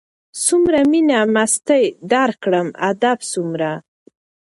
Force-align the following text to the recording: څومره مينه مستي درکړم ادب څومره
څومره 0.45 0.79
مينه 0.91 1.17
مستي 1.33 1.83
درکړم 2.13 2.67
ادب 2.89 3.17
څومره 3.31 3.71